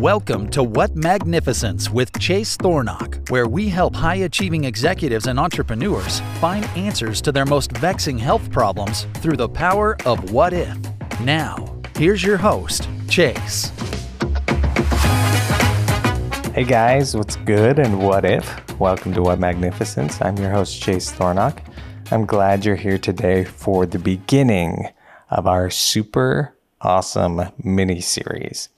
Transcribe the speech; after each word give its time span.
Welcome 0.00 0.48
to 0.52 0.62
What 0.62 0.96
Magnificence 0.96 1.90
with 1.90 2.18
Chase 2.18 2.56
Thornock, 2.56 3.28
where 3.28 3.46
we 3.46 3.68
help 3.68 3.94
high 3.94 4.14
achieving 4.14 4.64
executives 4.64 5.26
and 5.26 5.38
entrepreneurs 5.38 6.20
find 6.40 6.64
answers 6.68 7.20
to 7.20 7.30
their 7.30 7.44
most 7.44 7.76
vexing 7.76 8.16
health 8.16 8.50
problems 8.50 9.06
through 9.16 9.36
the 9.36 9.46
power 9.46 9.98
of 10.06 10.32
what 10.32 10.54
if. 10.54 10.74
Now, 11.20 11.82
here's 11.96 12.24
your 12.24 12.38
host, 12.38 12.88
Chase. 13.10 13.72
Hey 16.54 16.64
guys, 16.64 17.14
what's 17.14 17.36
good 17.36 17.78
and 17.78 18.02
what 18.02 18.24
if? 18.24 18.80
Welcome 18.80 19.12
to 19.12 19.20
What 19.20 19.38
Magnificence. 19.38 20.18
I'm 20.22 20.38
your 20.38 20.50
host, 20.50 20.80
Chase 20.80 21.12
Thornock. 21.12 21.62
I'm 22.10 22.24
glad 22.24 22.64
you're 22.64 22.74
here 22.74 22.96
today 22.96 23.44
for 23.44 23.84
the 23.84 23.98
beginning 23.98 24.88
of 25.28 25.46
our 25.46 25.68
super 25.68 26.54
awesome 26.80 27.42
mini 27.62 28.00
series. 28.00 28.70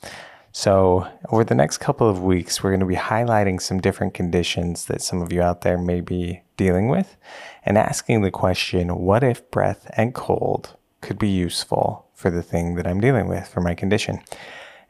So, 0.54 1.08
over 1.30 1.44
the 1.44 1.54
next 1.54 1.78
couple 1.78 2.06
of 2.06 2.22
weeks, 2.22 2.62
we're 2.62 2.70
going 2.70 2.80
to 2.80 2.86
be 2.86 2.94
highlighting 2.94 3.60
some 3.60 3.80
different 3.80 4.12
conditions 4.12 4.84
that 4.84 5.00
some 5.00 5.22
of 5.22 5.32
you 5.32 5.40
out 5.40 5.62
there 5.62 5.78
may 5.78 6.02
be 6.02 6.42
dealing 6.58 6.88
with 6.88 7.16
and 7.64 7.78
asking 7.78 8.20
the 8.20 8.30
question 8.30 8.94
what 8.96 9.24
if 9.24 9.50
breath 9.50 9.90
and 9.96 10.14
cold 10.14 10.76
could 11.00 11.18
be 11.18 11.30
useful 11.30 12.06
for 12.12 12.30
the 12.30 12.42
thing 12.42 12.74
that 12.74 12.86
I'm 12.86 13.00
dealing 13.00 13.28
with, 13.28 13.48
for 13.48 13.62
my 13.62 13.74
condition? 13.74 14.20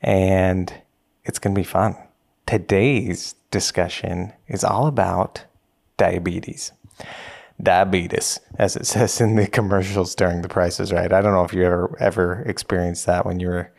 And 0.03 0.75
it's 1.25 1.39
going 1.39 1.55
to 1.55 1.61
be 1.61 1.65
fun. 1.65 1.97
Today's 2.45 3.37
discussion 3.53 4.33
is 4.49 4.65
all 4.65 4.89
about 4.89 5.45
diabetes. 5.97 6.73
Diabetes, 7.63 8.41
as 8.59 8.75
it 8.75 8.87
says 8.89 9.21
in 9.21 9.37
the 9.37 9.47
commercials 9.47 10.17
during 10.17 10.43
the 10.43 10.49
prices 10.49 10.93
right. 10.93 11.13
I 11.13 11.23
don't 11.23 11.35
know 11.35 11.45
if 11.45 11.53
you 11.53 11.63
ever 11.63 11.97
ever 12.01 12.43
experienced 12.47 13.07
that 13.07 13.25
when 13.25 13.39
you 13.39 13.47
were 13.47 13.71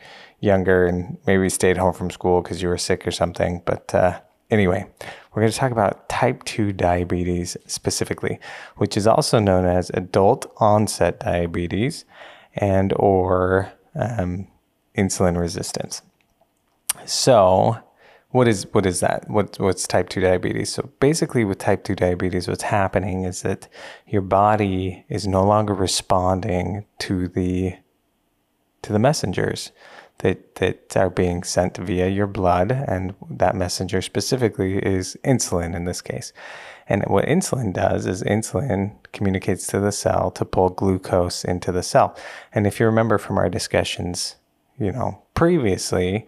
younger 0.43 0.85
and 0.85 1.17
maybe 1.25 1.49
stayed 1.49 1.77
home 1.77 1.93
from 1.93 2.11
school 2.11 2.41
because 2.41 2.61
you 2.61 2.67
were 2.67 2.77
sick 2.77 3.07
or 3.07 3.11
something. 3.11 3.61
But 3.65 3.95
uh, 3.95 4.19
anyway, 4.51 4.85
we're 5.31 5.41
going 5.41 5.51
to 5.51 5.57
talk 5.57 5.71
about 5.71 6.09
type 6.09 6.43
2 6.43 6.73
diabetes 6.73 7.55
specifically, 7.65 8.39
which 8.75 8.97
is 8.97 9.07
also 9.07 9.39
known 9.39 9.65
as 9.65 9.89
adult 9.93 10.51
onset 10.57 11.21
diabetes 11.21 12.05
and 12.55 12.93
or 12.97 13.71
um, 13.95 14.47
insulin 14.97 15.39
resistance. 15.39 16.01
So, 17.05 17.77
what 18.29 18.47
is 18.47 18.65
what 18.71 18.85
is 18.85 18.99
that? 18.99 19.29
What 19.29 19.59
what's 19.59 19.87
type 19.87 20.09
2 20.09 20.19
diabetes? 20.19 20.73
So 20.73 20.89
basically 20.99 21.45
with 21.45 21.59
type 21.59 21.83
2 21.83 21.95
diabetes 21.95 22.47
what's 22.47 22.63
happening 22.63 23.25
is 23.25 23.43
that 23.43 23.67
your 24.07 24.23
body 24.23 25.05
is 25.07 25.27
no 25.27 25.43
longer 25.43 25.73
responding 25.73 26.85
to 26.99 27.27
the 27.27 27.75
to 28.81 28.91
the 28.91 28.99
messengers 28.99 29.71
that, 30.19 30.55
that 30.55 30.95
are 30.95 31.09
being 31.09 31.43
sent 31.43 31.77
via 31.77 32.07
your 32.07 32.27
blood. 32.27 32.71
And 32.71 33.15
that 33.29 33.55
messenger 33.55 34.01
specifically 34.01 34.77
is 34.77 35.17
insulin 35.23 35.75
in 35.75 35.85
this 35.85 36.01
case. 36.01 36.33
And 36.87 37.03
what 37.05 37.25
insulin 37.25 37.73
does 37.73 38.05
is 38.05 38.23
insulin 38.23 38.95
communicates 39.13 39.67
to 39.67 39.79
the 39.79 39.91
cell 39.91 40.31
to 40.31 40.45
pull 40.45 40.69
glucose 40.69 41.43
into 41.45 41.71
the 41.71 41.83
cell. 41.83 42.15
And 42.53 42.67
if 42.67 42.79
you 42.79 42.85
remember 42.85 43.17
from 43.17 43.37
our 43.37 43.49
discussions, 43.49 44.35
you 44.77 44.91
know, 44.91 45.21
previously, 45.33 46.25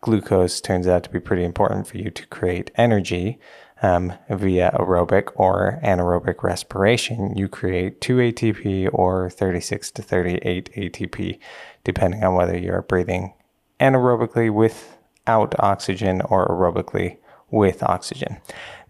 glucose 0.00 0.60
turns 0.60 0.86
out 0.86 1.04
to 1.04 1.10
be 1.10 1.20
pretty 1.20 1.44
important 1.44 1.86
for 1.86 1.96
you 1.96 2.10
to 2.10 2.26
create 2.26 2.70
energy 2.76 3.38
um, 3.82 4.12
via 4.30 4.70
aerobic 4.78 5.30
or 5.34 5.80
anaerobic 5.82 6.42
respiration. 6.42 7.36
You 7.36 7.48
create 7.48 8.00
2 8.00 8.16
ATP 8.16 8.88
or 8.92 9.30
36 9.30 9.90
to 9.92 10.02
38 10.02 10.70
ATP 10.74 11.38
depending 11.82 12.24
on 12.24 12.34
whether 12.34 12.56
you're 12.56 12.82
breathing 12.82 13.34
anaerobically 13.80 14.52
without 14.52 15.54
oxygen 15.58 16.22
or 16.22 16.48
aerobically 16.48 17.18
with 17.50 17.82
oxygen. 17.82 18.38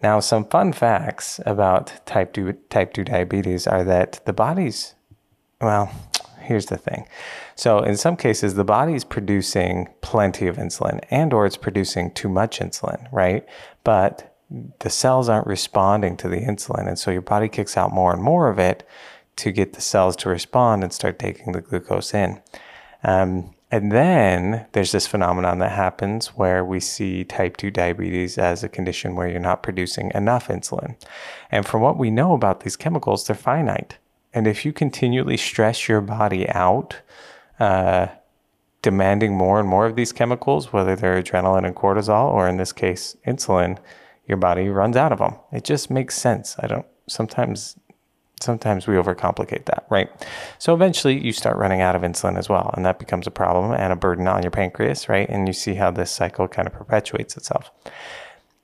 Now, 0.02 0.20
some 0.20 0.44
fun 0.44 0.72
facts 0.72 1.40
about 1.44 2.06
type 2.06 2.32
2, 2.32 2.52
type 2.70 2.92
2 2.92 3.04
diabetes 3.04 3.66
are 3.66 3.84
that 3.84 4.20
the 4.26 4.32
body's, 4.32 4.94
well, 5.60 5.90
here's 6.40 6.66
the 6.66 6.76
thing. 6.76 7.08
So 7.56 7.78
in 7.78 7.96
some 7.96 8.16
cases, 8.16 8.54
the 8.54 8.64
body's 8.64 9.04
producing 9.04 9.88
plenty 10.02 10.46
of 10.46 10.56
insulin 10.56 11.00
and 11.10 11.32
or 11.32 11.46
it's 11.46 11.56
producing 11.56 12.12
too 12.12 12.28
much 12.28 12.60
insulin, 12.60 13.08
right? 13.12 13.46
But 13.82 14.33
the 14.50 14.90
cells 14.90 15.28
aren't 15.28 15.46
responding 15.46 16.16
to 16.18 16.28
the 16.28 16.40
insulin. 16.40 16.86
And 16.86 16.98
so 16.98 17.10
your 17.10 17.22
body 17.22 17.48
kicks 17.48 17.76
out 17.76 17.92
more 17.92 18.12
and 18.12 18.22
more 18.22 18.48
of 18.48 18.58
it 18.58 18.86
to 19.36 19.50
get 19.50 19.72
the 19.72 19.80
cells 19.80 20.16
to 20.16 20.28
respond 20.28 20.82
and 20.82 20.92
start 20.92 21.18
taking 21.18 21.52
the 21.52 21.60
glucose 21.60 22.14
in. 22.14 22.40
Um, 23.02 23.54
and 23.70 23.90
then 23.90 24.66
there's 24.72 24.92
this 24.92 25.08
phenomenon 25.08 25.58
that 25.58 25.72
happens 25.72 26.28
where 26.28 26.64
we 26.64 26.78
see 26.78 27.24
type 27.24 27.56
2 27.56 27.72
diabetes 27.72 28.38
as 28.38 28.62
a 28.62 28.68
condition 28.68 29.16
where 29.16 29.28
you're 29.28 29.40
not 29.40 29.64
producing 29.64 30.12
enough 30.14 30.46
insulin. 30.46 30.94
And 31.50 31.66
from 31.66 31.80
what 31.80 31.98
we 31.98 32.10
know 32.10 32.34
about 32.34 32.60
these 32.60 32.76
chemicals, 32.76 33.26
they're 33.26 33.34
finite. 33.34 33.98
And 34.32 34.46
if 34.46 34.64
you 34.64 34.72
continually 34.72 35.36
stress 35.36 35.88
your 35.88 36.00
body 36.00 36.48
out, 36.50 37.00
uh, 37.58 38.08
demanding 38.82 39.36
more 39.36 39.58
and 39.58 39.68
more 39.68 39.86
of 39.86 39.96
these 39.96 40.12
chemicals, 40.12 40.72
whether 40.72 40.94
they're 40.94 41.20
adrenaline 41.20 41.66
and 41.66 41.74
cortisol, 41.74 42.30
or 42.30 42.48
in 42.48 42.58
this 42.58 42.72
case, 42.72 43.16
insulin, 43.26 43.78
your 44.26 44.38
body 44.38 44.68
runs 44.68 44.96
out 44.96 45.12
of 45.12 45.18
them. 45.18 45.36
It 45.52 45.64
just 45.64 45.90
makes 45.90 46.16
sense. 46.16 46.56
I 46.58 46.66
don't, 46.66 46.86
sometimes 47.06 47.76
sometimes 48.40 48.86
we 48.86 48.94
overcomplicate 48.96 49.64
that, 49.66 49.86
right? 49.88 50.10
So 50.58 50.74
eventually 50.74 51.18
you 51.18 51.32
start 51.32 51.56
running 51.56 51.80
out 51.80 51.96
of 51.96 52.02
insulin 52.02 52.36
as 52.36 52.48
well, 52.48 52.70
and 52.74 52.84
that 52.84 52.98
becomes 52.98 53.26
a 53.26 53.30
problem 53.30 53.72
and 53.72 53.92
a 53.92 53.96
burden 53.96 54.28
on 54.28 54.42
your 54.42 54.50
pancreas, 54.50 55.08
right? 55.08 55.28
And 55.28 55.46
you 55.48 55.54
see 55.54 55.74
how 55.74 55.90
this 55.90 56.10
cycle 56.10 56.46
kind 56.46 56.66
of 56.66 56.74
perpetuates 56.74 57.36
itself. 57.36 57.70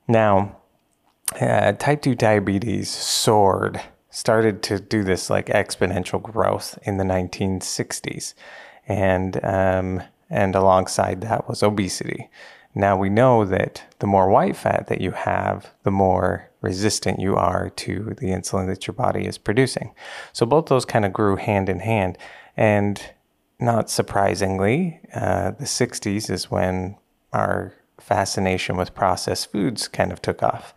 Now, 0.07 0.57
uh, 1.39 1.71
type 1.73 2.01
2 2.01 2.15
diabetes 2.15 2.89
soared, 2.89 3.81
started 4.09 4.61
to 4.63 4.79
do 4.79 5.03
this 5.03 5.29
like 5.29 5.47
exponential 5.47 6.21
growth 6.21 6.77
in 6.83 6.97
the 6.97 7.05
1960s. 7.05 8.33
And, 8.87 9.43
um, 9.43 10.03
and 10.29 10.55
alongside 10.55 11.21
that 11.21 11.47
was 11.47 11.61
obesity. 11.61 12.29
Now 12.73 12.97
we 12.97 13.09
know 13.09 13.45
that 13.45 13.83
the 13.99 14.07
more 14.07 14.29
white 14.29 14.55
fat 14.55 14.87
that 14.87 15.01
you 15.01 15.11
have, 15.11 15.71
the 15.83 15.91
more 15.91 16.49
resistant 16.61 17.19
you 17.19 17.35
are 17.35 17.69
to 17.69 18.15
the 18.19 18.27
insulin 18.27 18.67
that 18.67 18.87
your 18.87 18.93
body 18.93 19.25
is 19.25 19.37
producing. 19.37 19.93
So 20.31 20.45
both 20.45 20.67
those 20.67 20.85
kind 20.85 21.05
of 21.05 21.11
grew 21.11 21.35
hand 21.35 21.69
in 21.69 21.79
hand. 21.79 22.17
And 22.55 23.01
not 23.59 23.89
surprisingly, 23.89 24.99
uh, 25.13 25.51
the 25.51 25.65
60s 25.65 26.29
is 26.29 26.49
when 26.49 26.97
our 27.33 27.73
fascination 27.99 28.77
with 28.77 28.95
processed 28.95 29.51
foods 29.51 29.87
kind 29.87 30.11
of 30.11 30.21
took 30.21 30.41
off. 30.41 30.73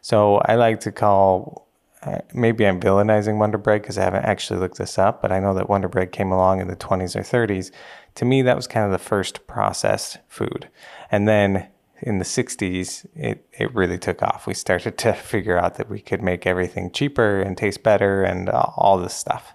So 0.00 0.36
I 0.46 0.54
like 0.54 0.80
to 0.80 0.92
call, 0.92 1.68
uh, 2.02 2.18
maybe 2.32 2.66
I'm 2.66 2.80
villainizing 2.80 3.38
Wonder 3.38 3.58
Bread 3.58 3.82
because 3.82 3.98
I 3.98 4.04
haven't 4.04 4.24
actually 4.24 4.60
looked 4.60 4.78
this 4.78 4.98
up, 4.98 5.20
but 5.20 5.32
I 5.32 5.40
know 5.40 5.54
that 5.54 5.68
Wonder 5.68 5.88
Bread 5.88 6.12
came 6.12 6.30
along 6.30 6.60
in 6.60 6.68
the 6.68 6.76
20s 6.76 7.16
or 7.16 7.20
30s. 7.20 7.72
To 8.18 8.24
me, 8.24 8.42
that 8.42 8.56
was 8.56 8.66
kind 8.66 8.84
of 8.84 8.90
the 8.90 8.98
first 8.98 9.46
processed 9.46 10.18
food. 10.26 10.68
And 11.08 11.28
then 11.28 11.68
in 12.02 12.18
the 12.18 12.24
60s, 12.24 13.06
it, 13.14 13.46
it 13.52 13.72
really 13.72 13.96
took 13.96 14.24
off. 14.24 14.44
We 14.44 14.54
started 14.54 14.98
to 14.98 15.12
figure 15.32 15.56
out 15.56 15.76
that 15.76 15.88
we 15.88 16.00
could 16.00 16.20
make 16.20 16.44
everything 16.44 16.90
cheaper 16.90 17.40
and 17.40 17.56
taste 17.56 17.84
better 17.84 18.24
and 18.24 18.50
all 18.50 18.98
this 18.98 19.14
stuff. 19.14 19.54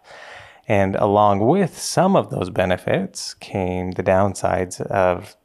And 0.66 0.96
along 0.96 1.42
with 1.42 1.78
some 1.78 2.16
of 2.16 2.30
those 2.30 2.50
benefits 2.50 3.34
came 3.34 3.92
the 3.92 4.04
downsides 4.04 4.80
of 4.80 5.36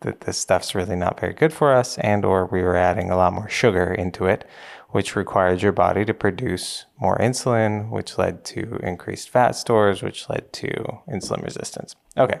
that 0.00 0.20
this 0.20 0.36
stuff's 0.36 0.74
really 0.74 0.94
not 0.94 1.18
very 1.18 1.32
good 1.32 1.54
for 1.54 1.72
us 1.72 1.98
and 1.98 2.24
or 2.24 2.46
we 2.46 2.62
were 2.62 2.76
adding 2.76 3.10
a 3.10 3.16
lot 3.16 3.32
more 3.32 3.48
sugar 3.48 3.94
into 3.94 4.26
it, 4.26 4.44
which 4.90 5.16
required 5.16 5.62
your 5.62 5.72
body 5.72 6.04
to 6.04 6.14
produce 6.14 6.84
more 7.00 7.16
insulin, 7.18 7.90
which 7.90 8.18
led 8.18 8.44
to 8.44 8.78
increased 8.82 9.30
fat 9.30 9.52
stores, 9.52 10.02
which 10.02 10.28
led 10.28 10.52
to 10.52 11.00
insulin 11.08 11.42
resistance. 11.42 11.96
Okay. 12.18 12.40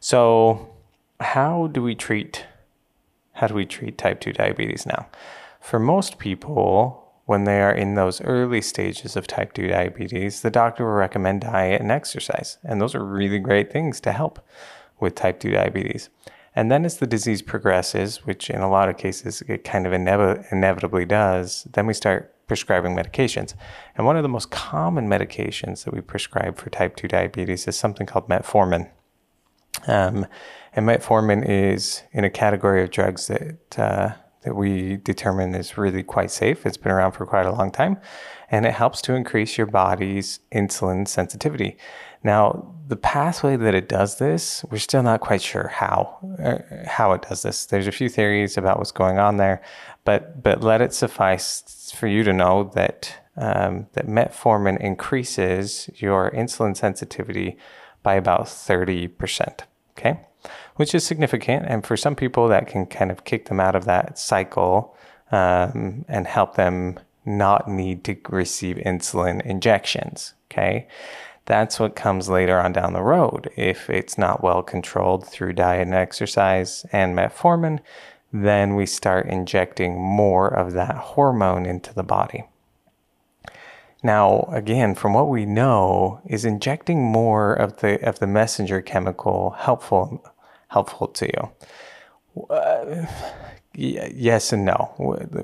So 0.00 0.68
how 1.20 1.68
do 1.68 1.82
we 1.82 1.94
treat 1.94 2.46
how 3.32 3.46
do 3.46 3.54
we 3.54 3.64
treat 3.64 3.96
type 3.96 4.20
2 4.20 4.34
diabetes 4.34 4.84
now? 4.84 5.06
For 5.60 5.78
most 5.78 6.18
people, 6.18 7.10
when 7.24 7.44
they 7.44 7.62
are 7.62 7.72
in 7.72 7.94
those 7.94 8.20
early 8.20 8.60
stages 8.60 9.16
of 9.16 9.26
type 9.26 9.54
2 9.54 9.68
diabetes, 9.68 10.42
the 10.42 10.50
doctor 10.50 10.84
will 10.84 10.92
recommend 10.92 11.42
diet 11.42 11.80
and 11.80 11.90
exercise. 11.90 12.58
And 12.64 12.80
those 12.80 12.94
are 12.94 13.04
really 13.04 13.38
great 13.38 13.72
things 13.72 14.00
to 14.00 14.12
help 14.12 14.44
with 14.98 15.14
type 15.14 15.40
2 15.40 15.52
diabetes. 15.52 16.10
And 16.54 16.70
then 16.70 16.84
as 16.84 16.98
the 16.98 17.06
disease 17.06 17.40
progresses, 17.40 18.26
which 18.26 18.50
in 18.50 18.60
a 18.60 18.70
lot 18.70 18.88
of 18.88 18.98
cases 18.98 19.42
it 19.48 19.64
kind 19.64 19.86
of 19.86 19.92
inev- 19.92 20.44
inevitably 20.52 21.04
does, 21.04 21.66
then 21.72 21.86
we 21.86 21.94
start 21.94 22.34
prescribing 22.50 22.96
medications. 22.96 23.54
And 23.94 24.04
one 24.04 24.16
of 24.16 24.24
the 24.24 24.28
most 24.28 24.50
common 24.50 25.06
medications 25.06 25.84
that 25.84 25.94
we 25.94 26.00
prescribe 26.00 26.58
for 26.58 26.68
type 26.68 26.96
2 26.96 27.06
diabetes 27.06 27.68
is 27.68 27.78
something 27.78 28.08
called 28.08 28.28
metformin. 28.28 28.90
Um, 29.86 30.26
and 30.72 30.84
metformin 30.84 31.48
is 31.48 32.02
in 32.10 32.24
a 32.24 32.28
category 32.30 32.82
of 32.82 32.90
drugs 32.90 33.28
that 33.28 33.78
uh, 33.78 34.14
that 34.42 34.56
we 34.56 34.96
determine 34.96 35.54
is 35.54 35.78
really 35.78 36.02
quite 36.02 36.32
safe. 36.32 36.66
It's 36.66 36.76
been 36.76 36.90
around 36.90 37.12
for 37.12 37.24
quite 37.24 37.46
a 37.46 37.52
long 37.52 37.70
time, 37.70 37.98
and 38.50 38.66
it 38.66 38.74
helps 38.74 39.00
to 39.02 39.14
increase 39.14 39.56
your 39.56 39.68
body's 39.68 40.40
insulin 40.52 41.06
sensitivity. 41.06 41.76
Now, 42.22 42.74
the 42.90 42.96
pathway 42.96 43.56
that 43.56 43.74
it 43.74 43.88
does 43.88 44.18
this, 44.18 44.64
we're 44.70 44.78
still 44.78 45.02
not 45.02 45.20
quite 45.20 45.40
sure 45.40 45.68
how 45.68 46.18
uh, 46.42 46.58
how 46.86 47.12
it 47.12 47.22
does 47.22 47.42
this. 47.42 47.66
There's 47.66 47.86
a 47.86 47.92
few 47.92 48.08
theories 48.08 48.58
about 48.58 48.78
what's 48.78 48.90
going 48.90 49.18
on 49.18 49.36
there, 49.36 49.62
but 50.04 50.42
but 50.42 50.62
let 50.62 50.82
it 50.82 50.92
suffice 50.92 51.94
for 51.96 52.08
you 52.08 52.24
to 52.24 52.32
know 52.32 52.70
that 52.74 53.14
um, 53.36 53.86
that 53.92 54.06
metformin 54.06 54.78
increases 54.80 55.88
your 55.96 56.30
insulin 56.32 56.76
sensitivity 56.76 57.56
by 58.02 58.14
about 58.14 58.48
thirty 58.48 59.06
percent. 59.06 59.64
Okay, 59.96 60.20
which 60.76 60.94
is 60.94 61.06
significant, 61.06 61.66
and 61.66 61.86
for 61.86 61.96
some 61.96 62.16
people 62.16 62.48
that 62.48 62.66
can 62.66 62.86
kind 62.86 63.10
of 63.10 63.24
kick 63.24 63.46
them 63.46 63.60
out 63.60 63.76
of 63.76 63.84
that 63.84 64.18
cycle 64.18 64.96
um, 65.30 66.04
and 66.08 66.26
help 66.26 66.56
them 66.56 66.98
not 67.24 67.68
need 67.68 68.02
to 68.04 68.16
receive 68.28 68.76
insulin 68.76 69.40
injections. 69.42 70.34
Okay 70.50 70.88
that's 71.50 71.80
what 71.80 71.96
comes 71.96 72.28
later 72.28 72.60
on 72.60 72.72
down 72.72 72.92
the 72.92 73.02
road. 73.02 73.50
If 73.56 73.90
it's 73.90 74.16
not 74.16 74.40
well 74.40 74.62
controlled 74.62 75.26
through 75.26 75.54
diet 75.54 75.82
and 75.82 75.94
exercise 75.94 76.86
and 76.92 77.16
metformin, 77.16 77.80
then 78.32 78.76
we 78.76 78.86
start 78.86 79.26
injecting 79.26 80.00
more 80.00 80.46
of 80.46 80.74
that 80.74 80.94
hormone 80.94 81.66
into 81.66 81.92
the 81.92 82.04
body. 82.04 82.44
Now, 84.00 84.48
again, 84.52 84.94
from 84.94 85.12
what 85.12 85.28
we 85.28 85.44
know, 85.44 86.20
is 86.24 86.44
injecting 86.44 87.02
more 87.02 87.52
of 87.52 87.80
the 87.80 88.00
of 88.08 88.20
the 88.20 88.28
messenger 88.28 88.80
chemical 88.80 89.50
helpful 89.58 90.24
helpful 90.68 91.08
to 91.08 91.26
you? 91.26 92.46
Uh, 92.48 93.06
yes 93.74 94.52
and 94.52 94.64
no. 94.64 94.94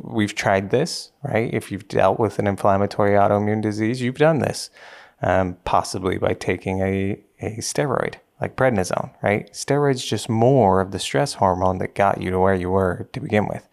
We've 0.05 0.37
tried 0.37 0.71
this, 0.71 1.11
right? 1.25 1.53
If 1.53 1.73
you've 1.73 1.89
dealt 1.89 2.21
with 2.21 2.39
an 2.39 2.47
inflammatory 2.47 3.13
autoimmune 3.13 3.61
disease, 3.61 4.01
you've 4.01 4.19
done 4.19 4.39
this 4.39 4.71
um, 5.23 5.57
possibly 5.65 6.19
by 6.19 6.35
taking 6.35 6.81
a, 6.81 7.21
a 7.41 7.57
steroid 7.59 8.17
like 8.41 8.57
prednisone, 8.57 9.11
right? 9.23 9.51
Steroids 9.53 10.07
just 10.07 10.29
more 10.29 10.81
of 10.81 10.91
the 10.91 10.99
stress 10.99 11.35
hormone 11.35 11.79
that 11.79 11.95
got 11.95 12.21
you 12.21 12.31
to 12.31 12.39
where 12.39 12.55
you 12.55 12.71
were 12.71 13.09
to 13.13 13.21
begin 13.21 13.47
with. 13.47 13.67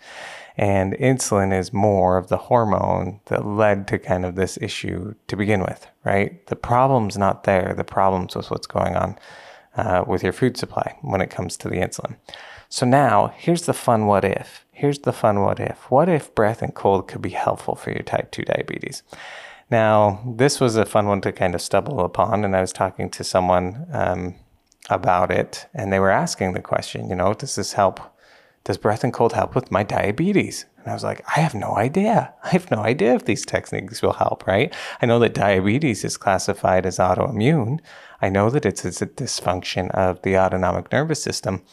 And 0.55 0.93
insulin 0.93 1.57
is 1.57 1.73
more 1.73 2.17
of 2.17 2.27
the 2.27 2.37
hormone 2.37 3.19
that 3.25 3.45
led 3.45 3.87
to 3.87 3.97
kind 3.97 4.23
of 4.23 4.35
this 4.35 4.57
issue 4.61 5.15
to 5.27 5.35
begin 5.35 5.61
with, 5.61 5.87
right? 6.05 6.45
The 6.47 6.55
problem's 6.55 7.17
not 7.17 7.43
there. 7.43 7.73
The 7.75 7.83
problem's 7.83 8.35
with 8.35 8.51
what's 8.51 8.67
going 8.67 8.95
on 8.95 9.17
uh, 9.75 10.05
with 10.05 10.23
your 10.23 10.33
food 10.33 10.55
supply 10.55 10.97
when 11.01 11.21
it 11.21 11.31
comes 11.31 11.57
to 11.57 11.69
the 11.69 11.77
insulin. 11.77 12.15
So 12.69 12.85
now 12.85 13.33
here's 13.35 13.63
the 13.63 13.73
fun 13.73 14.05
what 14.05 14.23
if. 14.23 14.65
Here's 14.71 14.99
the 14.99 15.13
fun 15.13 15.41
what 15.41 15.59
if. 15.59 15.89
What 15.89 16.07
if 16.07 16.33
breath 16.35 16.61
and 16.61 16.73
cold 16.73 17.07
could 17.07 17.21
be 17.21 17.31
helpful 17.31 17.75
for 17.75 17.91
your 17.91 18.03
type 18.03 18.31
2 18.31 18.43
diabetes? 18.43 19.03
Now, 19.73 20.21
this 20.23 20.59
was 20.59 20.75
a 20.75 20.85
fun 20.85 21.07
one 21.07 21.21
to 21.21 21.31
kind 21.31 21.55
of 21.55 21.61
stumble 21.61 22.01
upon, 22.01 22.45
and 22.45 22.55
I 22.55 22.61
was 22.61 22.71
talking 22.71 23.09
to 23.09 23.23
someone 23.23 23.87
um, 23.91 24.35
about 24.91 25.31
it, 25.31 25.65
and 25.73 25.91
they 25.91 25.97
were 25.97 26.11
asking 26.11 26.53
the 26.53 26.61
question, 26.61 27.09
you 27.09 27.15
know, 27.15 27.33
does 27.33 27.55
this 27.55 27.73
help? 27.73 27.99
Does 28.65 28.77
breath 28.77 29.03
and 29.03 29.11
cold 29.11 29.33
help 29.33 29.55
with 29.55 29.71
my 29.71 29.81
diabetes? 29.81 30.65
And 30.77 30.89
I 30.89 30.93
was 30.93 31.03
like, 31.03 31.25
I 31.27 31.39
have 31.39 31.55
no 31.55 31.75
idea. 31.75 32.35
I 32.43 32.49
have 32.49 32.69
no 32.69 32.83
idea 32.83 33.15
if 33.15 33.25
these 33.25 33.47
techniques 33.47 34.03
will 34.03 34.13
help, 34.13 34.45
right? 34.45 34.71
I 35.01 35.07
know 35.07 35.17
that 35.17 35.33
diabetes 35.33 36.03
is 36.03 36.17
classified 36.17 36.85
as 36.85 36.99
autoimmune. 36.99 37.79
I 38.21 38.29
know 38.29 38.51
that 38.51 38.67
it's, 38.67 38.85
it's 38.85 39.01
a 39.01 39.07
dysfunction 39.07 39.89
of 39.89 40.21
the 40.21 40.37
autonomic 40.37 40.91
nervous 40.91 41.23
system, 41.23 41.63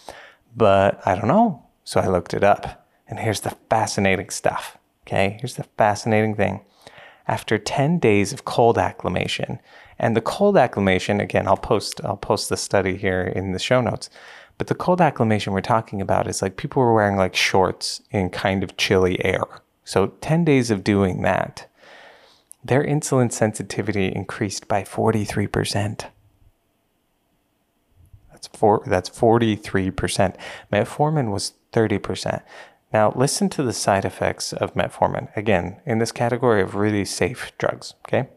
but 0.56 1.06
I 1.06 1.14
don't 1.14 1.28
know. 1.28 1.66
So 1.84 2.00
I 2.00 2.06
looked 2.06 2.32
it 2.32 2.44
up. 2.44 2.88
And 3.08 3.18
here's 3.18 3.42
the 3.42 3.54
fascinating 3.68 4.30
stuff. 4.30 4.78
Okay, 5.06 5.36
here's 5.38 5.56
the 5.56 5.64
fascinating 5.76 6.34
thing 6.34 6.64
after 7.30 7.58
10 7.58 8.00
days 8.00 8.32
of 8.32 8.44
cold 8.44 8.76
acclimation. 8.76 9.60
And 10.00 10.16
the 10.16 10.20
cold 10.20 10.56
acclimation, 10.56 11.20
again, 11.20 11.46
I'll 11.46 11.56
post 11.56 12.00
I'll 12.04 12.16
post 12.16 12.48
the 12.48 12.56
study 12.56 12.96
here 12.96 13.22
in 13.22 13.52
the 13.52 13.60
show 13.60 13.80
notes. 13.80 14.10
But 14.58 14.66
the 14.66 14.74
cold 14.74 15.00
acclimation 15.00 15.52
we're 15.52 15.60
talking 15.60 16.00
about 16.02 16.26
is 16.26 16.42
like 16.42 16.56
people 16.56 16.82
were 16.82 16.92
wearing 16.92 17.16
like 17.16 17.36
shorts 17.36 18.02
in 18.10 18.30
kind 18.30 18.64
of 18.64 18.76
chilly 18.76 19.24
air. 19.24 19.44
So 19.84 20.08
10 20.20 20.44
days 20.44 20.72
of 20.72 20.82
doing 20.82 21.22
that, 21.22 21.70
their 22.64 22.84
insulin 22.84 23.32
sensitivity 23.32 24.06
increased 24.06 24.66
by 24.66 24.82
43%. 24.82 26.06
That's 28.32 28.48
four 28.48 28.82
that's 28.86 29.08
43%. 29.08 30.34
Metformin 30.72 31.30
was 31.30 31.52
30%. 31.72 32.42
Now, 32.92 33.12
listen 33.14 33.48
to 33.50 33.62
the 33.62 33.72
side 33.72 34.04
effects 34.04 34.52
of 34.52 34.74
metformin. 34.74 35.34
Again, 35.36 35.80
in 35.86 35.98
this 35.98 36.10
category 36.12 36.60
of 36.60 36.74
really 36.74 37.04
safe 37.04 37.52
drugs, 37.56 37.94
okay? 38.06 38.28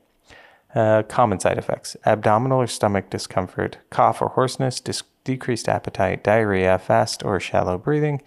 Uh, 0.75 1.03
common 1.03 1.39
side 1.39 1.57
effects 1.57 1.95
abdominal 2.03 2.59
or 2.59 2.67
stomach 2.67 3.09
discomfort, 3.09 3.77
cough 3.91 4.21
or 4.21 4.29
hoarseness, 4.29 4.79
dis- 4.79 5.03
decreased 5.23 5.69
appetite, 5.69 6.23
diarrhea, 6.23 6.79
fast 6.79 7.23
or 7.23 7.39
shallow 7.39 7.77
breathing, 7.77 8.21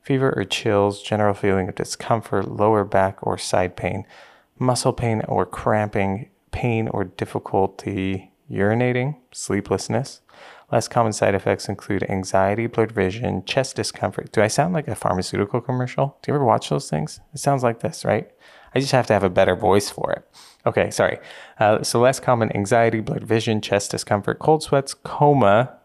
fever 0.00 0.32
or 0.36 0.44
chills, 0.44 1.02
general 1.02 1.34
feeling 1.34 1.68
of 1.68 1.74
discomfort, 1.74 2.50
lower 2.50 2.84
back 2.84 3.18
or 3.22 3.36
side 3.38 3.76
pain, 3.76 4.06
muscle 4.58 4.92
pain 4.92 5.22
or 5.28 5.44
cramping, 5.46 6.28
pain 6.50 6.88
or 6.88 7.04
difficulty 7.04 8.32
urinating, 8.50 9.16
sleeplessness, 9.30 10.20
Less 10.72 10.88
common 10.88 11.12
side 11.12 11.34
effects 11.34 11.68
include 11.68 12.02
anxiety, 12.08 12.66
blurred 12.66 12.92
vision, 12.92 13.44
chest 13.44 13.76
discomfort. 13.76 14.32
Do 14.32 14.40
I 14.40 14.46
sound 14.46 14.72
like 14.72 14.88
a 14.88 14.94
pharmaceutical 14.94 15.60
commercial? 15.60 16.16
Do 16.22 16.32
you 16.32 16.34
ever 16.34 16.46
watch 16.46 16.70
those 16.70 16.88
things? 16.88 17.20
It 17.34 17.40
sounds 17.40 17.62
like 17.62 17.80
this, 17.80 18.06
right? 18.06 18.30
I 18.74 18.80
just 18.80 18.92
have 18.92 19.06
to 19.08 19.12
have 19.12 19.22
a 19.22 19.28
better 19.28 19.54
voice 19.54 19.90
for 19.90 20.10
it. 20.12 20.26
Okay, 20.64 20.90
sorry. 20.90 21.18
Uh, 21.60 21.82
so 21.82 22.00
less 22.00 22.18
common 22.18 22.50
anxiety, 22.56 23.00
blurred 23.00 23.26
vision, 23.26 23.60
chest 23.60 23.90
discomfort, 23.90 24.38
cold 24.38 24.62
sweats, 24.62 24.94
coma. 24.94 25.76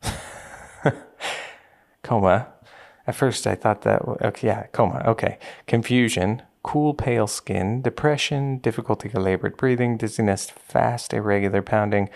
coma. 2.04 2.46
At 3.08 3.16
first, 3.16 3.48
I 3.48 3.56
thought 3.56 3.82
that, 3.82 4.02
okay, 4.02 4.46
yeah, 4.46 4.66
coma, 4.68 5.02
okay. 5.06 5.38
Confusion, 5.66 6.42
cool, 6.62 6.94
pale 6.94 7.26
skin, 7.26 7.82
depression, 7.82 8.58
difficulty 8.58 9.08
of 9.08 9.16
labored 9.16 9.56
breathing, 9.56 9.96
dizziness, 9.96 10.50
fast, 10.50 11.12
irregular 11.12 11.62
pounding, 11.62 12.10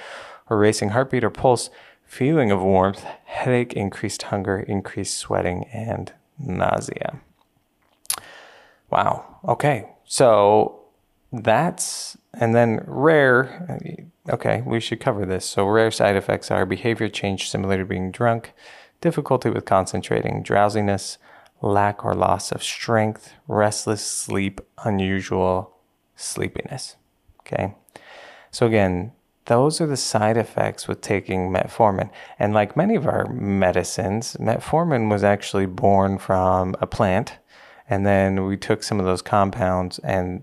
or 0.49 0.59
racing 0.59 0.91
heartbeat 0.91 1.25
or 1.25 1.31
pulse, 1.31 1.71
feeling 2.05 2.51
of 2.51 2.63
warmth, 2.63 3.05
headache, 3.25 3.73
increased 3.73 4.23
hunger, 4.23 4.61
increased 4.61 5.17
sweating, 5.17 5.65
and 5.73 6.13
nausea. 6.39 7.21
Wow. 8.91 9.41
Okay. 9.49 9.89
So 10.05 10.81
that's, 11.33 12.17
and 12.33 12.55
then 12.55 12.85
rare, 12.87 13.81
okay, 14.31 14.63
we 14.65 14.79
should 14.81 15.01
cover 15.01 15.27
this. 15.27 15.45
So 15.45 15.67
rare 15.67 15.91
side 15.91 16.17
effects 16.17 16.51
are 16.51 16.65
behavior 16.65 17.09
change 17.09 17.51
similar 17.51 17.79
to 17.79 17.85
being 17.85 18.13
drunk, 18.13 18.53
difficulty 19.01 19.51
with 19.51 19.65
concentrating, 19.65 20.43
drowsiness, 20.43 21.19
lack 21.61 22.05
or 22.05 22.15
loss 22.15 22.53
of 22.53 22.63
strength, 22.63 23.33
restless 23.49 24.07
sleep, 24.07 24.61
unusual 24.85 25.77
sleepiness. 26.15 26.97
Okay. 27.41 27.75
So 28.51 28.67
again, 28.67 29.13
those 29.47 29.81
are 29.81 29.87
the 29.87 29.97
side 29.97 30.37
effects 30.37 30.89
with 30.89 31.01
taking 31.01 31.51
metformin. 31.51 32.11
And 32.39 32.55
like 32.55 32.77
many 32.77 32.95
of 32.95 33.07
our 33.07 33.27
medicines, 33.27 34.37
metformin 34.41 35.11
was 35.11 35.23
actually 35.23 35.67
born 35.67 36.19
from 36.19 36.75
a 36.81 36.87
plant. 36.87 37.39
And 37.89 38.07
then 38.07 38.47
we 38.47 38.57
took 38.57 38.83
some 38.83 38.99
of 38.99 39.05
those 39.05 39.21
compounds 39.21 39.99
and 39.99 40.43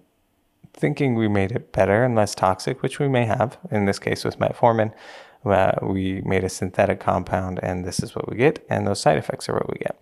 thinking 0.74 1.15
we 1.15 1.27
made 1.27 1.51
it 1.51 1.72
better 1.72 2.03
and 2.03 2.15
less 2.15 2.36
toxic, 2.36 2.81
which 2.81 3.00
we 3.00 3.08
may 3.08 3.25
have 3.25 3.58
in 3.72 3.86
this 3.86 4.00
case 4.00 4.24
with 4.24 4.39
metformin, 4.39 4.93
uh, 5.46 5.72
we 5.81 6.22
made 6.22 6.43
a 6.43 6.50
synthetic 6.50 7.00
compound 7.00 7.60
and 7.63 7.84
this 7.84 8.01
is 8.01 8.15
what 8.15 8.29
we 8.29 8.38
get. 8.38 8.63
And 8.70 8.86
those 8.86 9.01
side 9.01 9.17
effects 9.17 9.50
are 9.50 9.53
what 9.53 9.70
we 9.72 9.79
get. 9.79 10.00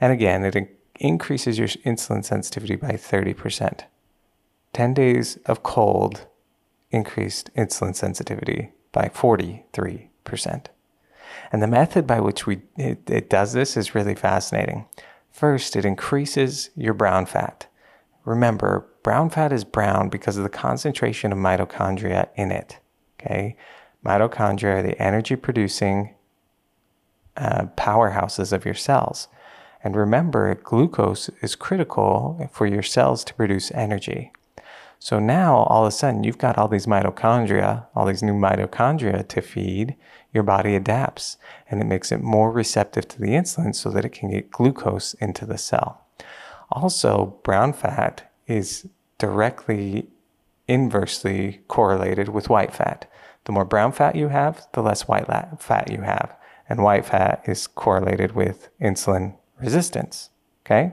And 0.00 0.12
again, 0.12 0.44
it 0.44 0.54
in- 0.54 0.68
increases 1.00 1.58
your 1.58 1.68
insulin 1.68 2.24
sensitivity 2.24 2.76
by 2.76 2.90
30%. 2.90 3.84
10 4.74 4.94
days 4.94 5.38
of 5.46 5.62
cold 5.62 6.26
increased 6.90 7.50
insulin 7.54 7.94
sensitivity 7.94 8.72
by 8.92 9.08
43%. 9.08 10.66
And 11.52 11.62
the 11.62 11.66
method 11.66 12.06
by 12.06 12.20
which 12.20 12.46
we, 12.46 12.62
it, 12.76 13.08
it 13.08 13.30
does 13.30 13.52
this 13.52 13.76
is 13.76 13.94
really 13.94 14.14
fascinating. 14.14 14.86
First, 15.30 15.76
it 15.76 15.84
increases 15.84 16.70
your 16.74 16.94
brown 16.94 17.26
fat. 17.26 17.66
Remember, 18.24 18.86
brown 19.02 19.30
fat 19.30 19.52
is 19.52 19.64
brown 19.64 20.08
because 20.08 20.36
of 20.36 20.42
the 20.42 20.50
concentration 20.50 21.32
of 21.32 21.38
mitochondria 21.38 22.28
in 22.34 22.50
it. 22.50 22.78
Okay? 23.20 23.56
Mitochondria 24.04 24.78
are 24.78 24.82
the 24.82 25.00
energy 25.00 25.36
producing 25.36 26.14
uh, 27.36 27.66
powerhouses 27.76 28.52
of 28.52 28.64
your 28.64 28.74
cells. 28.74 29.28
And 29.82 29.96
remember, 29.96 30.54
glucose 30.56 31.30
is 31.40 31.54
critical 31.54 32.50
for 32.52 32.66
your 32.66 32.82
cells 32.82 33.22
to 33.24 33.34
produce 33.34 33.70
energy. 33.72 34.32
So 34.98 35.18
now 35.18 35.58
all 35.64 35.84
of 35.84 35.88
a 35.88 35.92
sudden 35.92 36.24
you've 36.24 36.38
got 36.38 36.58
all 36.58 36.68
these 36.68 36.86
mitochondria, 36.86 37.86
all 37.94 38.06
these 38.06 38.22
new 38.22 38.34
mitochondria 38.34 39.26
to 39.28 39.40
feed, 39.40 39.96
your 40.32 40.42
body 40.42 40.74
adapts 40.74 41.36
and 41.70 41.80
it 41.80 41.86
makes 41.86 42.12
it 42.12 42.22
more 42.22 42.50
receptive 42.50 43.08
to 43.08 43.20
the 43.20 43.28
insulin 43.28 43.74
so 43.74 43.90
that 43.90 44.04
it 44.04 44.12
can 44.12 44.30
get 44.30 44.50
glucose 44.50 45.14
into 45.14 45.46
the 45.46 45.58
cell. 45.58 46.04
Also, 46.70 47.38
brown 47.44 47.72
fat 47.72 48.30
is 48.46 48.88
directly 49.18 50.08
inversely 50.66 51.60
correlated 51.68 52.28
with 52.28 52.50
white 52.50 52.74
fat. 52.74 53.10
The 53.44 53.52
more 53.52 53.64
brown 53.64 53.92
fat 53.92 54.14
you 54.14 54.28
have, 54.28 54.66
the 54.74 54.82
less 54.82 55.08
white 55.08 55.26
fat 55.58 55.90
you 55.90 56.02
have. 56.02 56.36
And 56.68 56.82
white 56.82 57.06
fat 57.06 57.42
is 57.46 57.66
correlated 57.66 58.32
with 58.32 58.68
insulin 58.78 59.36
resistance. 59.58 60.28
Okay? 60.66 60.92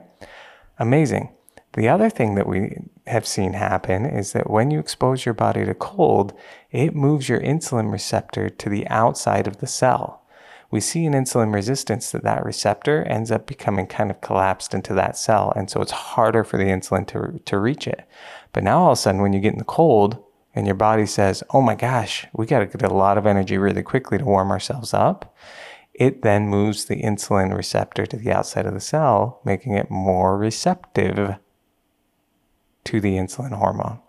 Amazing. 0.79 1.33
The 1.75 1.89
other 1.89 2.09
thing 2.09 2.35
that 2.35 2.47
we 2.47 2.77
have 3.05 3.27
seen 3.27 3.51
happen 3.51 4.05
is 4.05 4.31
that 4.31 4.49
when 4.49 4.71
you 4.71 4.79
expose 4.79 5.25
your 5.25 5.33
body 5.33 5.65
to 5.65 5.73
cold, 5.73 6.33
it 6.71 6.95
moves 6.95 7.27
your 7.27 7.41
insulin 7.41 7.91
receptor 7.91 8.49
to 8.49 8.69
the 8.69 8.87
outside 8.87 9.45
of 9.45 9.57
the 9.57 9.67
cell. 9.67 10.25
We 10.71 10.79
see 10.79 11.03
in 11.03 11.11
insulin 11.11 11.53
resistance 11.53 12.11
that 12.11 12.23
that 12.23 12.45
receptor 12.45 13.03
ends 13.03 13.29
up 13.29 13.45
becoming 13.45 13.87
kind 13.87 14.09
of 14.09 14.21
collapsed 14.21 14.73
into 14.73 14.93
that 14.93 15.17
cell. 15.17 15.51
And 15.53 15.69
so 15.69 15.81
it's 15.81 15.91
harder 15.91 16.45
for 16.45 16.57
the 16.57 16.63
insulin 16.63 17.05
to, 17.07 17.39
to 17.43 17.59
reach 17.59 17.87
it. 17.87 18.07
But 18.53 18.63
now 18.63 18.79
all 18.79 18.91
of 18.91 18.97
a 18.97 19.01
sudden, 19.01 19.21
when 19.21 19.33
you 19.33 19.41
get 19.41 19.53
in 19.53 19.59
the 19.59 19.65
cold 19.65 20.23
and 20.55 20.65
your 20.65 20.75
body 20.75 21.05
says, 21.05 21.43
oh 21.53 21.61
my 21.61 21.75
gosh, 21.75 22.25
we 22.33 22.45
got 22.45 22.59
to 22.59 22.65
get 22.67 22.89
a 22.89 22.93
lot 22.93 23.17
of 23.17 23.27
energy 23.27 23.57
really 23.57 23.83
quickly 23.83 24.17
to 24.17 24.25
warm 24.25 24.49
ourselves 24.49 24.93
up, 24.93 25.35
it 25.93 26.21
then 26.21 26.47
moves 26.47 26.85
the 26.85 27.01
insulin 27.01 27.53
receptor 27.55 28.05
to 28.05 28.15
the 28.15 28.31
outside 28.31 28.65
of 28.65 28.73
the 28.73 28.79
cell, 28.79 29.41
making 29.43 29.73
it 29.73 29.91
more 29.91 30.37
receptive 30.37 31.35
to 32.85 33.01
the 33.01 33.15
insulin 33.15 33.51
hormone. 33.51 33.99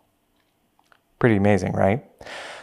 Pretty 1.18 1.36
amazing, 1.36 1.72
right? 1.72 2.04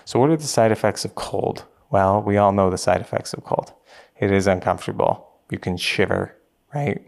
So, 0.06 0.20
what 0.20 0.30
are 0.30 0.38
the 0.38 0.44
side 0.44 0.72
effects 0.72 1.06
of 1.06 1.16
cold? 1.16 1.66
Well, 1.90 2.22
we 2.22 2.38
all 2.38 2.52
know 2.52 2.70
the 2.70 2.78
side 2.78 3.02
effects 3.02 3.34
of 3.34 3.44
cold. 3.44 3.74
It 4.20 4.32
is 4.32 4.48
uncomfortable. 4.48 5.30
You 5.50 5.60
can 5.60 5.78
shiver, 5.78 6.36
right? 6.74 7.06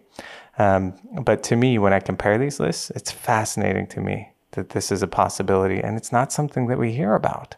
Um, 0.57 0.93
but 1.23 1.43
to 1.43 1.55
me, 1.55 1.77
when 1.77 1.93
I 1.93 1.99
compare 1.99 2.37
these 2.37 2.59
lists, 2.59 2.91
it's 2.91 3.11
fascinating 3.11 3.87
to 3.87 4.01
me 4.01 4.31
that 4.51 4.69
this 4.69 4.91
is 4.91 5.01
a 5.01 5.07
possibility 5.07 5.81
and 5.81 5.97
it's 5.97 6.11
not 6.11 6.31
something 6.31 6.67
that 6.67 6.79
we 6.79 6.93
hear 6.93 7.13
about. 7.13 7.55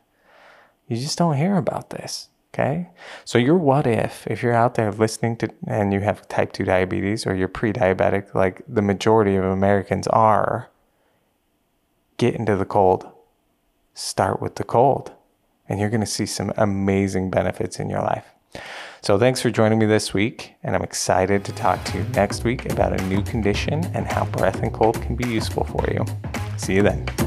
You 0.88 0.98
just 0.98 1.18
don't 1.18 1.38
hear 1.38 1.58
about 1.58 1.92
this. 1.92 2.30
Okay. 2.54 2.90
So, 3.24 3.38
your 3.38 3.58
what 3.58 3.86
if, 3.86 4.26
if 4.26 4.42
you're 4.42 4.54
out 4.54 4.76
there 4.76 4.92
listening 4.92 5.38
to 5.38 5.50
and 5.68 5.94
you 5.94 6.00
have 6.00 6.28
type 6.28 6.54
2 6.54 6.64
diabetes 6.64 7.28
or 7.28 7.36
you're 7.36 7.48
pre 7.48 7.72
diabetic, 7.72 8.34
like 8.34 8.64
the 8.68 8.82
majority 8.82 9.36
of 9.36 9.44
Americans 9.46 10.08
are, 10.08 10.70
get 12.18 12.36
into 12.36 12.56
the 12.56 12.66
cold. 12.66 13.08
Start 13.94 14.42
with 14.42 14.56
the 14.56 14.64
cold, 14.64 15.12
and 15.68 15.80
you're 15.80 15.90
going 15.90 16.02
to 16.02 16.06
see 16.08 16.26
some 16.26 16.52
amazing 16.58 17.30
benefits 17.30 17.80
in 17.80 17.90
your 17.90 18.02
life. 18.02 18.26
So, 19.02 19.18
thanks 19.18 19.42
for 19.42 19.50
joining 19.50 19.80
me 19.80 19.86
this 19.86 20.14
week, 20.14 20.54
and 20.64 20.76
I'm 20.76 20.84
excited 20.84 21.46
to 21.46 21.52
talk 21.52 21.84
to 21.86 21.98
you 21.98 22.04
next 22.14 22.44
week 22.44 22.72
about 22.72 23.00
a 23.00 23.04
new 23.06 23.22
condition 23.22 23.86
and 23.94 24.06
how 24.06 24.26
breath 24.26 24.62
and 24.62 24.74
cold 24.74 25.02
can 25.02 25.16
be 25.16 25.28
useful 25.28 25.64
for 25.66 25.86
you. 25.92 26.06
See 26.58 26.76
you 26.76 26.84
then. 26.84 27.27